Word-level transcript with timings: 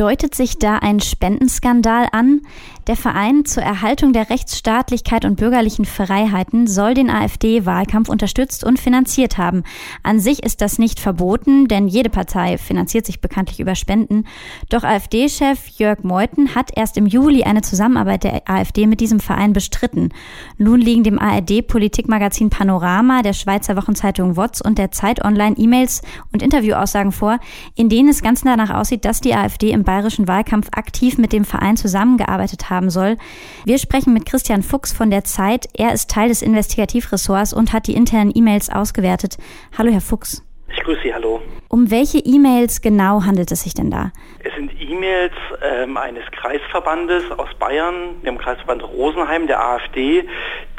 Deutet 0.00 0.34
sich 0.34 0.58
da 0.58 0.78
ein 0.78 1.00
Spendenskandal 1.00 2.08
an? 2.10 2.40
Der 2.86 2.96
Verein 2.96 3.44
zur 3.44 3.62
Erhaltung 3.62 4.14
der 4.14 4.30
Rechtsstaatlichkeit 4.30 5.26
und 5.26 5.36
bürgerlichen 5.36 5.84
Freiheiten 5.84 6.66
soll 6.66 6.94
den 6.94 7.10
AfD-Wahlkampf 7.10 8.08
unterstützt 8.08 8.64
und 8.64 8.80
finanziert 8.80 9.36
haben. 9.36 9.62
An 10.02 10.18
sich 10.18 10.42
ist 10.42 10.62
das 10.62 10.78
nicht 10.78 11.00
verboten, 11.00 11.68
denn 11.68 11.86
jede 11.86 12.08
Partei 12.08 12.56
finanziert 12.56 13.04
sich 13.04 13.20
bekanntlich 13.20 13.60
über 13.60 13.74
Spenden. 13.74 14.24
Doch 14.70 14.84
AfD-Chef 14.84 15.68
Jörg 15.76 16.02
Meuthen 16.02 16.54
hat 16.54 16.70
erst 16.74 16.96
im 16.96 17.04
Juli 17.04 17.44
eine 17.44 17.60
Zusammenarbeit 17.60 18.24
der 18.24 18.48
AfD 18.48 18.86
mit 18.86 19.00
diesem 19.00 19.20
Verein 19.20 19.52
bestritten. 19.52 20.14
Nun 20.56 20.80
liegen 20.80 21.04
dem 21.04 21.18
ARD-Politikmagazin 21.18 22.48
Panorama, 22.48 23.20
der 23.20 23.34
Schweizer 23.34 23.76
Wochenzeitung 23.76 24.36
WOTS 24.38 24.62
und 24.62 24.78
der 24.78 24.92
Zeit 24.92 25.22
Online 25.22 25.56
E-Mails 25.58 26.00
und 26.32 26.42
Interviewaussagen 26.42 27.12
vor, 27.12 27.38
in 27.74 27.90
denen 27.90 28.08
es 28.08 28.22
ganz 28.22 28.40
danach 28.40 28.70
aussieht, 28.70 29.04
dass 29.04 29.20
die 29.20 29.34
AfD 29.34 29.70
im 29.70 29.84
bayerischen 29.90 30.28
Wahlkampf 30.28 30.68
aktiv 30.72 31.18
mit 31.18 31.32
dem 31.32 31.44
Verein 31.44 31.76
zusammengearbeitet 31.76 32.70
haben 32.70 32.90
soll. 32.90 33.16
Wir 33.64 33.76
sprechen 33.76 34.12
mit 34.12 34.24
Christian 34.24 34.62
Fuchs 34.62 34.92
von 34.92 35.10
der 35.10 35.24
Zeit. 35.24 35.66
Er 35.76 35.92
ist 35.92 36.08
Teil 36.08 36.28
des 36.28 36.42
Investigativressorts 36.42 37.52
und 37.52 37.72
hat 37.72 37.88
die 37.88 37.94
internen 37.94 38.30
E-Mails 38.32 38.70
ausgewertet. 38.70 39.36
Hallo, 39.76 39.90
Herr 39.90 40.00
Fuchs. 40.00 40.44
Ich 40.72 40.80
grüße 40.84 41.00
Sie, 41.02 41.12
hallo. 41.12 41.42
Um 41.68 41.90
welche 41.90 42.18
E-Mails 42.18 42.82
genau 42.82 43.24
handelt 43.24 43.50
es 43.50 43.62
sich 43.62 43.74
denn 43.74 43.90
da? 43.90 44.12
Es 44.44 44.54
sind 44.54 44.70
E-Mails 44.80 45.34
ähm, 45.60 45.96
eines 45.96 46.22
Kreisverbandes 46.30 47.24
aus 47.36 47.48
Bayern, 47.58 48.22
dem 48.24 48.38
Kreisverband 48.38 48.84
Rosenheim, 48.84 49.48
der 49.48 49.60
AfD, 49.60 50.24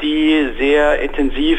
die 0.00 0.54
sehr 0.58 1.02
intensiv 1.02 1.58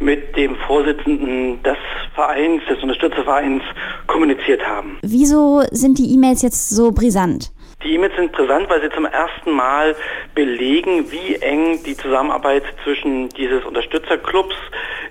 mit 0.00 0.36
dem 0.36 0.56
Vorsitzenden 0.66 1.62
des 1.62 1.76
Vereins, 2.14 2.62
des 2.68 2.82
Unterstützervereins 2.82 3.62
kommuniziert 4.06 4.66
haben. 4.66 4.98
Wieso 5.02 5.62
sind 5.70 5.98
die 5.98 6.12
E-Mails 6.14 6.42
jetzt 6.42 6.70
so 6.70 6.92
brisant? 6.92 7.50
Die 7.84 7.94
E-Mails 7.94 8.14
sind 8.16 8.32
brisant, 8.32 8.68
weil 8.70 8.80
sie 8.80 8.90
zum 8.90 9.06
ersten 9.06 9.50
Mal 9.50 9.96
belegen, 10.34 11.10
wie 11.10 11.34
eng 11.36 11.82
die 11.84 11.96
Zusammenarbeit 11.96 12.62
zwischen 12.84 13.28
dieses 13.30 13.64
Unterstützerclubs 13.64 14.54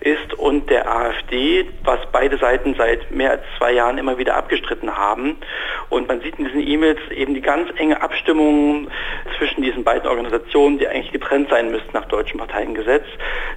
ist 0.01 0.33
und 0.33 0.69
der 0.69 0.91
AfD, 0.91 1.67
was 1.83 1.99
beide 2.11 2.37
Seiten 2.37 2.75
seit 2.75 3.11
mehr 3.11 3.31
als 3.31 3.43
zwei 3.57 3.71
Jahren 3.71 3.97
immer 3.97 4.17
wieder 4.17 4.35
abgestritten 4.35 4.97
haben. 4.97 5.37
Und 5.89 6.07
man 6.07 6.21
sieht 6.21 6.37
in 6.39 6.45
diesen 6.45 6.67
E-Mails 6.67 6.99
eben 7.11 7.33
die 7.33 7.41
ganz 7.41 7.69
enge 7.77 8.01
Abstimmung 8.01 8.89
zwischen 9.37 9.61
diesen 9.61 9.83
beiden 9.83 10.09
Organisationen, 10.09 10.79
die 10.79 10.87
eigentlich 10.87 11.11
getrennt 11.11 11.49
sein 11.49 11.71
müssten 11.71 11.91
nach 11.93 12.05
deutschem 12.05 12.39
Parteiengesetz. 12.39 13.05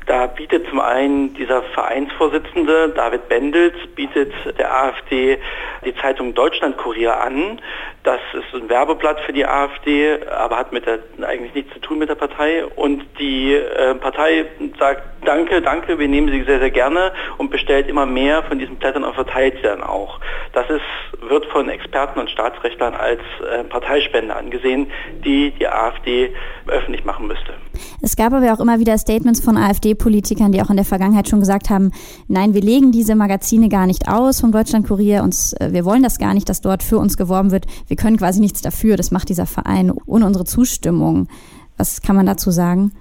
Da 0.06 0.27
bietet 0.27 0.69
zum 0.69 0.81
einen 0.81 1.34
dieser 1.34 1.62
Vereinsvorsitzende 1.62 2.91
David 2.91 3.28
Bendels, 3.28 3.75
bietet 3.95 4.33
der 4.59 4.75
AfD 4.75 5.39
die 5.84 5.95
Zeitung 5.97 6.34
Deutschland 6.34 6.77
Kurier 6.77 7.20
an. 7.20 7.61
Das 8.03 8.20
ist 8.34 8.55
ein 8.55 8.69
Werbeblatt 8.69 9.20
für 9.20 9.33
die 9.33 9.47
AfD, 9.47 10.19
aber 10.28 10.59
hat 10.59 10.72
mit 10.72 10.84
der, 10.84 10.98
eigentlich 11.22 11.55
nichts 11.55 11.72
zu 11.72 11.81
tun 11.81 11.98
mit 11.98 12.11
der 12.11 12.17
Partei. 12.17 12.67
Und 12.67 13.03
die 13.19 13.55
äh, 13.55 13.95
Partei 13.95 14.45
sagt, 14.78 15.03
danke, 15.25 15.62
danke, 15.62 15.98
wir 15.98 16.09
nehmen 16.09 16.28
sie 16.28 16.33
sehr, 16.42 16.58
sehr 16.58 16.70
gerne 16.70 17.12
und 17.38 17.50
bestellt 17.50 17.88
immer 17.88 18.06
mehr 18.06 18.42
von 18.42 18.58
diesen 18.58 18.77
Blättern 18.77 19.04
und 19.04 19.14
verteilt 19.14 19.54
sie 19.56 19.62
dann 19.62 19.82
auch. 19.82 20.20
Das 20.52 20.68
ist, 20.68 21.28
wird 21.28 21.46
von 21.46 21.68
Experten 21.68 22.18
und 22.18 22.30
Staatsrechtlern 22.30 22.94
als 22.94 23.20
äh, 23.41 23.64
Parteispende 23.64 24.34
angesehen, 24.34 24.88
die 25.24 25.52
die 25.52 25.68
AfD 25.68 26.34
öffentlich 26.66 27.04
machen 27.04 27.26
müsste. 27.26 27.54
Es 28.02 28.16
gab 28.16 28.32
aber 28.32 28.52
auch 28.52 28.60
immer 28.60 28.78
wieder 28.78 28.96
Statements 28.98 29.41
von 29.41 29.56
AfD-Politikern, 29.56 30.52
die 30.52 30.62
auch 30.62 30.70
in 30.70 30.76
der 30.76 30.84
Vergangenheit 30.84 31.28
schon 31.28 31.41
gesagt 31.41 31.70
haben, 31.70 31.92
nein, 32.28 32.54
wir 32.54 32.62
legen 32.62 32.92
diese 32.92 33.14
Magazine 33.14 33.69
gar 33.69 33.86
nicht 33.86 34.08
aus 34.08 34.41
vom 34.41 34.52
Deutschlandkurier, 34.52 35.22
uns, 35.22 35.52
äh, 35.54 35.72
wir 35.72 35.84
wollen 35.84 36.02
das 36.02 36.19
gar 36.19 36.34
nicht, 36.34 36.48
dass 36.48 36.60
dort 36.60 36.82
für 36.82 36.98
uns 36.98 37.16
geworben 37.16 37.50
wird. 37.50 37.66
Wir 37.86 37.96
können 37.96 38.16
quasi 38.16 38.41
nichts 38.41 38.60
dafür, 38.60 38.96
das 38.96 39.10
macht 39.10 39.28
dieser 39.28 39.46
Verein 39.46 39.92
ohne 40.06 40.26
unsere 40.26 40.44
Zustimmung. 40.44 41.28
Was 41.76 42.02
kann 42.02 42.16
man 42.16 42.26
dazu 42.26 42.50
sagen? 42.50 42.92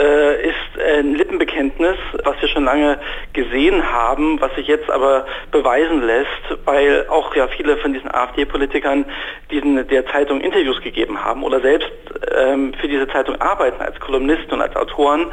Äh, 0.00 0.48
ist 0.48 0.82
ein 0.96 1.14
Lippenbekenntnis, 1.14 1.96
was 2.24 2.40
wir 2.40 2.48
schon 2.48 2.64
lange 2.64 2.98
gesehen 3.34 3.92
haben, 3.92 4.40
was 4.40 4.54
sich 4.54 4.66
jetzt 4.66 4.90
aber 4.90 5.26
beweisen 5.50 6.02
lässt, 6.02 6.28
weil 6.64 7.06
auch 7.10 7.36
ja 7.36 7.48
viele 7.48 7.76
von 7.76 7.92
diesen 7.92 8.10
AfD-Politikern 8.10 9.04
diesen 9.50 9.86
der 9.88 10.06
Zeitung 10.06 10.40
Interviews 10.40 10.80
gegeben 10.80 11.22
haben 11.22 11.42
oder 11.42 11.60
selbst 11.60 11.90
ähm, 12.36 12.72
für 12.80 12.88
diese 12.88 13.08
Zeitung 13.08 13.40
arbeiten 13.40 13.80
als 13.80 13.98
Kolumnisten 14.00 14.52
und 14.52 14.62
als 14.62 14.74
Autoren, 14.76 15.26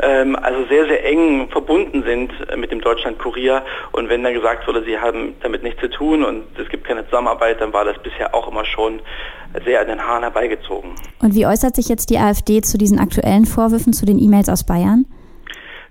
ähm, 0.00 0.36
also 0.36 0.64
sehr, 0.68 0.86
sehr 0.86 1.04
eng 1.04 1.48
verbunden 1.50 2.02
sind 2.02 2.32
mit 2.56 2.70
dem 2.70 2.80
Deutschland-Kurier. 2.80 3.62
Und 3.92 4.08
wenn 4.08 4.22
dann 4.22 4.34
gesagt 4.34 4.66
wurde, 4.66 4.84
sie 4.84 4.98
haben 4.98 5.34
damit 5.42 5.62
nichts 5.62 5.80
zu 5.80 5.88
tun 5.88 6.24
und 6.24 6.44
es 6.58 6.68
gibt 6.68 6.84
keine 6.84 7.04
Zusammenarbeit, 7.06 7.60
dann 7.60 7.72
war 7.72 7.84
das 7.84 7.98
bisher 8.02 8.34
auch 8.34 8.48
immer 8.48 8.64
schon 8.64 9.00
sehr 9.64 9.80
an 9.80 9.86
den 9.86 10.00
Haaren 10.00 10.22
herbeigezogen. 10.22 10.90
Und 11.20 11.34
wie 11.34 11.46
äußert 11.46 11.74
sich 11.74 11.88
jetzt 11.88 12.10
die 12.10 12.18
AfD 12.18 12.60
zu 12.60 12.78
diesen 12.78 12.98
aktuellen 12.98 13.46
Vorwürfen, 13.46 13.92
zu 13.92 14.06
den 14.06 14.18
E-Mails 14.18 14.48
aus 14.48 14.64
Bayern? 14.64 15.06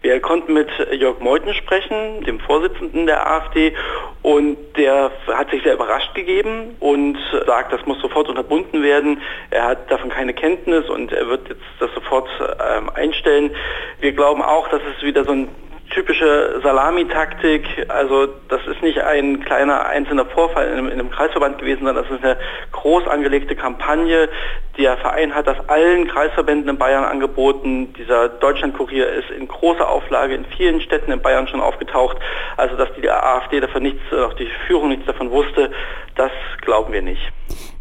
Wir 0.01 0.19
konnten 0.19 0.53
mit 0.53 0.69
Jörg 0.91 1.19
Meuthen 1.19 1.53
sprechen, 1.53 2.23
dem 2.23 2.39
Vorsitzenden 2.39 3.07
der 3.07 3.29
AfD, 3.29 3.73
und 4.21 4.57
der 4.75 5.11
hat 5.27 5.49
sich 5.51 5.63
sehr 5.63 5.73
überrascht 5.73 6.13
gegeben 6.13 6.75
und 6.79 7.17
sagt, 7.45 7.73
das 7.73 7.85
muss 7.85 7.99
sofort 8.01 8.29
unterbunden 8.29 8.83
werden. 8.83 9.21
Er 9.49 9.63
hat 9.63 9.89
davon 9.89 10.09
keine 10.09 10.33
Kenntnis 10.33 10.89
und 10.89 11.11
er 11.11 11.27
wird 11.27 11.49
jetzt 11.49 11.61
das 11.79 11.91
sofort 11.93 12.27
ähm, 12.41 12.89
einstellen. 12.93 13.51
Wir 13.99 14.11
glauben 14.11 14.41
auch, 14.41 14.67
dass 14.69 14.81
es 14.95 15.03
wieder 15.03 15.23
so 15.23 15.31
ein 15.31 15.49
typische 15.97 16.59
Salamitaktik. 16.61 17.65
Also 17.87 18.27
das 18.49 18.61
ist 18.67 18.83
nicht 18.83 18.99
ein 18.99 19.43
kleiner 19.43 19.87
einzelner 19.87 20.25
Vorfall 20.25 20.67
in 20.67 20.73
einem, 20.73 20.87
in 20.87 20.93
einem, 20.93 21.09
Kreisverband 21.09 21.57
gewesen, 21.57 21.85
sondern 21.85 22.03
das 22.03 22.11
ist 22.11 22.23
eine 22.23 22.37
groß 22.71 23.07
angelegte 23.07 23.55
Kampagne. 23.55 24.29
Der 24.77 24.95
Verein 24.97 25.33
hat 25.33 25.47
das 25.47 25.57
allen 25.67 26.07
Kreisverbänden 26.07 26.69
in 26.69 26.77
Bayern 26.77 27.03
angeboten. 27.03 27.93
Dieser 27.93 28.29
Deutschlandkurier 28.29 29.09
ist 29.09 29.31
in 29.31 29.47
großer 29.47 29.89
Auflage 29.89 30.35
in 30.35 30.45
vielen 30.45 30.81
Städten 30.81 31.11
in 31.11 31.19
Bayern 31.19 31.47
schon 31.47 31.61
aufgetaucht. 31.61 32.17
Also 32.57 32.75
dass 32.75 32.89
die 32.93 33.09
AfD 33.09 33.59
davon 33.59 33.81
nichts, 33.81 34.01
auch 34.13 34.33
die 34.33 34.49
Führung 34.67 34.89
nichts 34.89 35.07
davon 35.07 35.31
wusste, 35.31 35.71
das 36.15 36.31
glauben 36.61 36.93
wir 36.93 37.01
nicht. 37.01 37.31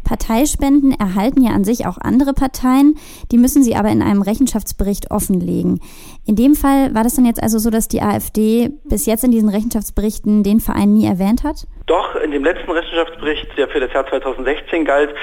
Parteispenden 0.07 0.93
erhalten 0.97 1.41
ja 1.41 1.51
an 1.51 1.65
sich 1.65 1.85
auch 1.85 1.97
andere 1.99 2.33
Parteien, 2.33 2.95
die 3.31 3.37
müssen 3.37 3.61
sie 3.61 3.75
aber 3.75 3.89
in 3.89 4.01
einem 4.01 4.21
Rechenschaftsbericht 4.21 5.11
offenlegen. 5.11 5.81
In 6.25 6.37
dem 6.37 6.55
Fall 6.55 6.95
war 6.95 7.03
das 7.03 7.15
dann 7.15 7.25
jetzt 7.25 7.43
also 7.43 7.59
so, 7.59 7.69
dass 7.69 7.89
die 7.89 8.01
AfD 8.01 8.71
bis 8.85 9.05
jetzt 9.05 9.25
in 9.25 9.31
diesen 9.31 9.49
Rechenschaftsberichten 9.49 10.43
den 10.43 10.61
Verein 10.61 10.93
nie 10.93 11.05
erwähnt 11.05 11.43
hat? 11.43 11.67
Doch, 11.87 12.15
in 12.15 12.31
dem 12.31 12.43
letzten 12.43 12.71
Rechenschaftsbericht, 12.71 13.47
der 13.57 13.67
für 13.67 13.81
das 13.81 13.91
Jahr 13.91 14.07
2016 14.07 14.85
galt, 14.85 15.13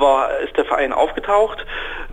war, 0.00 0.38
ist 0.40 0.56
der 0.56 0.64
Verein 0.64 0.92
aufgetaucht, 0.92 1.64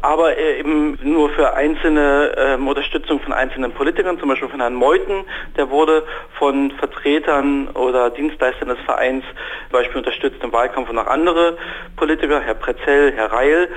aber 0.02 0.38
eben 0.38 0.98
nur 1.04 1.30
für 1.30 1.54
einzelne 1.54 2.36
ähm, 2.38 2.68
Unterstützung 2.68 3.20
von 3.20 3.34
einzelnen 3.34 3.72
Politikern, 3.72 4.20
zum 4.20 4.30
Beispiel 4.30 4.50
von 4.50 4.60
Herrn 4.60 4.76
Meuthen, 4.76 5.26
der 5.58 5.70
wurde 5.70 6.04
von 6.38 6.72
Vertretern 6.72 7.70
oder 7.70 8.10
Dienstleistern 8.10 8.70
des 8.70 8.80
Vereins 8.82 9.24
zum 9.70 9.80
Beispiel 9.80 9.98
unterstützt 9.98 10.44
im 10.44 10.52
Wahlkampf 10.52 10.90
und 10.90 10.98
auch 10.98 11.08
andere 11.08 11.58
Politiker, 11.96 12.40
Herr 12.40 12.56
Prezell, 12.56 13.14
Herr 13.16 13.32
Reil. 13.32 13.70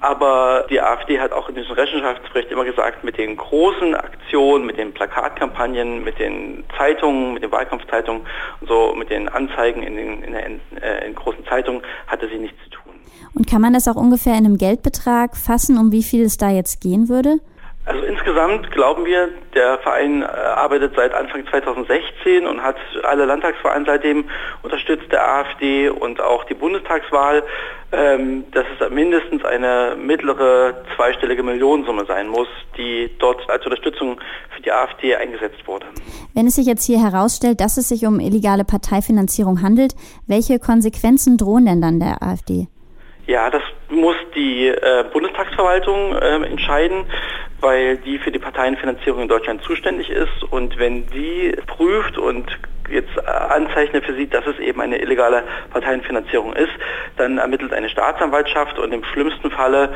Aber 0.00 0.66
die 0.68 0.80
AfD 0.80 1.18
hat 1.20 1.32
auch 1.32 1.48
in 1.48 1.54
diesem 1.54 1.72
Rechenschaftsbericht 1.72 2.50
immer 2.50 2.64
gesagt, 2.64 3.02
mit 3.02 3.16
den 3.16 3.36
großen 3.36 3.94
Aktionen, 3.94 4.66
mit 4.66 4.76
den 4.76 4.92
Plakatkampagnen, 4.92 6.04
mit 6.04 6.18
den 6.18 6.64
Zeitungen, 6.76 7.34
mit 7.34 7.42
den 7.42 7.50
Wahlkampfzeitungen 7.50 8.26
und 8.60 8.68
so 8.68 8.94
mit 8.94 9.10
den 9.10 9.28
Anzeigen 9.28 9.82
in 9.82 9.96
den 9.96 10.22
in, 10.22 10.32
der, 10.32 10.46
äh, 10.82 11.06
in 11.06 11.14
großen 11.14 11.46
Zeitungen 11.46 11.82
hatte 12.06 12.28
sie 12.28 12.38
nichts 12.38 12.62
zu 12.64 12.70
tun. 12.70 12.85
Und 13.34 13.46
kann 13.46 13.60
man 13.60 13.72
das 13.72 13.88
auch 13.88 13.96
ungefähr 13.96 14.32
in 14.32 14.46
einem 14.46 14.56
Geldbetrag 14.56 15.36
fassen, 15.36 15.78
um 15.78 15.92
wie 15.92 16.02
viel 16.02 16.24
es 16.24 16.36
da 16.36 16.50
jetzt 16.50 16.80
gehen 16.80 17.08
würde? 17.08 17.38
Also 17.86 18.02
insgesamt 18.04 18.72
glauben 18.72 19.04
wir, 19.04 19.28
der 19.54 19.78
Verein 19.78 20.22
äh, 20.22 20.26
arbeitet 20.26 20.94
seit 20.96 21.14
Anfang 21.14 21.46
2016 21.46 22.44
und 22.44 22.60
hat 22.60 22.76
alle 23.04 23.26
Landtagswahlen 23.26 23.84
seitdem 23.86 24.24
unterstützt, 24.62 25.12
der 25.12 25.24
AfD 25.24 25.88
und 25.88 26.20
auch 26.20 26.42
die 26.44 26.54
Bundestagswahl, 26.54 27.44
ähm, 27.92 28.44
dass 28.50 28.64
es 28.80 28.90
mindestens 28.90 29.44
eine 29.44 29.96
mittlere 29.96 30.82
zweistellige 30.96 31.44
Millionensumme 31.44 32.04
sein 32.06 32.26
muss, 32.26 32.48
die 32.76 33.08
dort 33.20 33.48
als 33.48 33.64
Unterstützung 33.64 34.20
für 34.56 34.62
die 34.62 34.72
AfD 34.72 35.14
eingesetzt 35.14 35.64
wurde. 35.66 35.86
Wenn 36.34 36.48
es 36.48 36.56
sich 36.56 36.66
jetzt 36.66 36.84
hier 36.84 37.00
herausstellt, 37.00 37.60
dass 37.60 37.76
es 37.76 37.88
sich 37.88 38.04
um 38.04 38.18
illegale 38.18 38.64
Parteifinanzierung 38.64 39.62
handelt, 39.62 39.94
welche 40.26 40.58
Konsequenzen 40.58 41.36
drohen 41.36 41.66
denn 41.66 41.80
dann 41.80 42.00
der 42.00 42.20
AfD? 42.20 42.66
Ja, 43.26 43.50
das 43.50 43.62
muss 43.90 44.14
die 44.36 44.68
äh, 44.68 45.04
Bundestagsverwaltung 45.12 46.14
äh, 46.14 46.46
entscheiden, 46.46 47.06
weil 47.60 47.96
die 47.98 48.18
für 48.18 48.30
die 48.30 48.38
Parteienfinanzierung 48.38 49.22
in 49.22 49.28
Deutschland 49.28 49.62
zuständig 49.62 50.10
ist. 50.10 50.44
Und 50.50 50.78
wenn 50.78 51.08
die 51.08 51.56
prüft 51.66 52.18
und 52.18 52.46
jetzt 52.88 53.16
äh, 53.16 53.28
anzeichnet 53.28 54.04
für 54.04 54.14
sie, 54.14 54.28
dass 54.28 54.46
es 54.46 54.60
eben 54.60 54.80
eine 54.80 54.98
illegale 54.98 55.42
Parteienfinanzierung 55.70 56.52
ist, 56.52 56.72
dann 57.16 57.38
ermittelt 57.38 57.72
eine 57.72 57.88
Staatsanwaltschaft 57.88 58.78
und 58.78 58.92
im 58.92 59.02
schlimmsten 59.04 59.50
Falle 59.50 59.92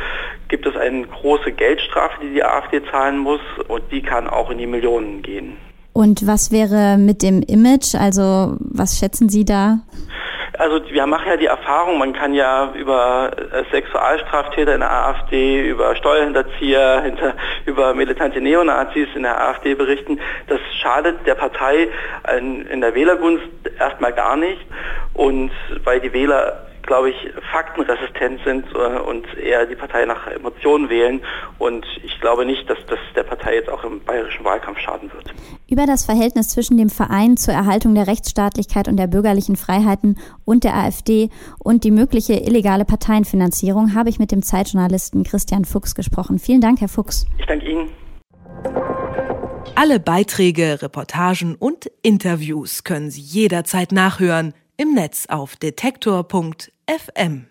gibt 0.48 0.66
es 0.66 0.76
eine 0.76 1.06
große 1.06 1.52
Geldstrafe, 1.52 2.18
die 2.22 2.34
die 2.34 2.42
AfD 2.42 2.82
zahlen 2.90 3.18
muss 3.18 3.40
und 3.68 3.82
die 3.92 4.02
kann 4.02 4.28
auch 4.28 4.50
in 4.50 4.58
die 4.58 4.66
Millionen 4.66 5.22
gehen. 5.22 5.56
Und 5.92 6.26
was 6.26 6.52
wäre 6.52 6.96
mit 6.98 7.22
dem 7.22 7.42
Image? 7.42 7.94
Also 7.94 8.56
was 8.60 8.98
schätzen 8.98 9.28
Sie 9.28 9.44
da? 9.44 9.80
Also 10.60 10.82
wir 10.90 11.06
machen 11.06 11.26
ja 11.26 11.38
die 11.38 11.46
Erfahrung, 11.46 11.96
man 11.96 12.12
kann 12.12 12.34
ja 12.34 12.70
über 12.74 13.30
äh, 13.34 13.64
Sexualstraftäter 13.70 14.74
in 14.74 14.80
der 14.80 14.92
AfD, 14.92 15.66
über 15.66 15.96
Steuerhinterzieher, 15.96 17.00
hinter, 17.00 17.32
über 17.64 17.94
militante 17.94 18.42
Neonazis 18.42 19.08
in 19.14 19.22
der 19.22 19.40
AfD 19.40 19.74
berichten. 19.74 20.20
Das 20.48 20.60
schadet 20.78 21.26
der 21.26 21.34
Partei 21.34 21.88
in, 22.36 22.66
in 22.66 22.82
der 22.82 22.94
Wählergunst 22.94 23.42
erstmal 23.78 24.12
gar 24.12 24.36
nicht. 24.36 24.60
Und 25.14 25.50
weil 25.82 26.00
die 26.00 26.12
Wähler 26.12 26.66
glaube 26.90 27.10
ich, 27.10 27.16
faktenresistent 27.52 28.40
sind 28.44 28.64
äh, 28.74 28.98
und 28.98 29.24
eher 29.38 29.64
die 29.64 29.76
Partei 29.76 30.06
nach 30.06 30.26
Emotionen 30.26 30.88
wählen. 30.88 31.20
Und 31.60 31.86
ich 32.02 32.20
glaube 32.20 32.44
nicht, 32.44 32.68
dass 32.68 32.78
das 32.88 32.98
der 33.14 33.22
Partei 33.22 33.54
jetzt 33.54 33.70
auch 33.70 33.84
im 33.84 34.00
bayerischen 34.00 34.44
Wahlkampf 34.44 34.80
schaden 34.80 35.08
wird. 35.12 35.32
Über 35.68 35.86
das 35.86 36.04
Verhältnis 36.04 36.48
zwischen 36.48 36.76
dem 36.78 36.90
Verein 36.90 37.36
zur 37.36 37.54
Erhaltung 37.54 37.94
der 37.94 38.08
Rechtsstaatlichkeit 38.08 38.88
und 38.88 38.96
der 38.96 39.06
bürgerlichen 39.06 39.54
Freiheiten 39.54 40.18
und 40.44 40.64
der 40.64 40.74
AfD 40.74 41.30
und 41.60 41.84
die 41.84 41.92
mögliche 41.92 42.32
illegale 42.32 42.84
Parteienfinanzierung 42.84 43.94
habe 43.94 44.08
ich 44.08 44.18
mit 44.18 44.32
dem 44.32 44.42
Zeitjournalisten 44.42 45.22
Christian 45.22 45.64
Fuchs 45.64 45.94
gesprochen. 45.94 46.40
Vielen 46.40 46.60
Dank, 46.60 46.80
Herr 46.80 46.88
Fuchs. 46.88 47.24
Ich 47.38 47.46
danke 47.46 47.70
Ihnen. 47.70 47.88
Alle 49.76 50.00
Beiträge, 50.00 50.82
Reportagen 50.82 51.54
und 51.54 51.88
Interviews 52.02 52.82
können 52.82 53.12
Sie 53.12 53.20
jederzeit 53.20 53.92
nachhören 53.92 54.54
im 54.80 54.94
Netz 54.94 55.26
auf 55.28 55.56
FM. 56.90 57.49